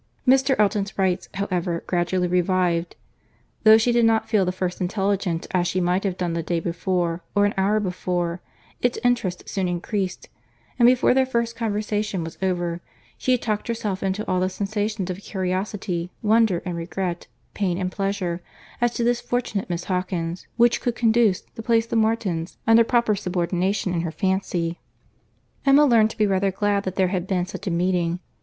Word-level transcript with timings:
Mr. 0.27 0.55
Elton's 0.57 0.97
rights, 0.97 1.29
however, 1.35 1.83
gradually 1.85 2.27
revived. 2.27 2.95
Though 3.63 3.77
she 3.77 3.91
did 3.91 4.03
not 4.03 4.27
feel 4.27 4.45
the 4.45 4.51
first 4.51 4.81
intelligence 4.81 5.45
as 5.51 5.67
she 5.67 5.79
might 5.79 6.03
have 6.05 6.17
done 6.17 6.33
the 6.33 6.41
day 6.41 6.59
before, 6.59 7.21
or 7.35 7.45
an 7.45 7.53
hour 7.55 7.79
before, 7.79 8.41
its 8.81 8.97
interest 9.03 9.47
soon 9.47 9.67
increased; 9.67 10.27
and 10.79 10.87
before 10.87 11.13
their 11.13 11.27
first 11.27 11.55
conversation 11.55 12.23
was 12.23 12.39
over, 12.41 12.81
she 13.15 13.33
had 13.33 13.43
talked 13.43 13.67
herself 13.67 14.01
into 14.01 14.27
all 14.27 14.39
the 14.39 14.49
sensations 14.49 15.11
of 15.11 15.19
curiosity, 15.21 16.09
wonder 16.23 16.63
and 16.65 16.77
regret, 16.77 17.27
pain 17.53 17.77
and 17.77 17.91
pleasure, 17.91 18.41
as 18.81 18.95
to 18.95 19.03
this 19.03 19.21
fortunate 19.21 19.69
Miss 19.69 19.83
Hawkins, 19.83 20.47
which 20.57 20.81
could 20.81 20.95
conduce 20.95 21.41
to 21.41 21.61
place 21.61 21.85
the 21.85 21.95
Martins 21.95 22.57
under 22.65 22.83
proper 22.83 23.15
subordination 23.15 23.93
in 23.93 24.01
her 24.01 24.11
fancy. 24.11 24.79
Emma 25.63 25.85
learned 25.85 26.09
to 26.09 26.17
be 26.17 26.25
rather 26.25 26.49
glad 26.49 26.85
that 26.85 26.95
there 26.95 27.09
had 27.09 27.27
been 27.27 27.45
such 27.45 27.67
a 27.67 27.69
meeting. 27.69 28.19